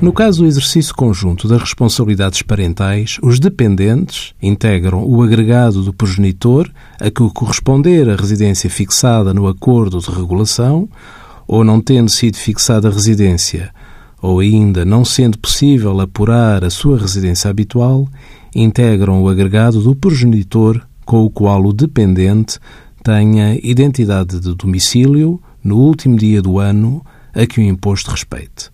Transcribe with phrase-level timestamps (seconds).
[0.00, 6.70] No caso do exercício conjunto das responsabilidades parentais, os dependentes integram o agregado do progenitor
[6.98, 10.88] a que corresponder a residência fixada no acordo de regulação,
[11.46, 13.74] ou não tendo sido fixada a residência,
[14.22, 18.08] ou ainda não sendo possível apurar a sua residência habitual,
[18.54, 22.58] integram o agregado do progenitor com o qual o dependente
[23.04, 28.70] tenha identidade de domicílio no último dia do ano a que o imposto respeite.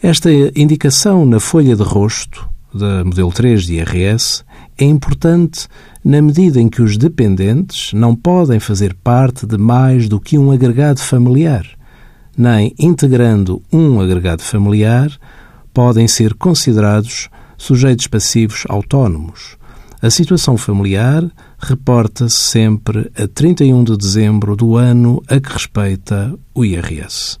[0.00, 4.44] Esta indicação na folha de rosto da modelo 3 de IRS
[4.78, 5.66] é importante
[6.04, 10.52] na medida em que os dependentes não podem fazer parte de mais do que um
[10.52, 11.66] agregado familiar,
[12.36, 15.10] nem integrando um agregado familiar
[15.74, 19.56] podem ser considerados sujeitos passivos autónomos.
[20.00, 26.64] A situação familiar reporta-se sempre a 31 de dezembro do ano a que respeita o
[26.64, 27.40] IRS.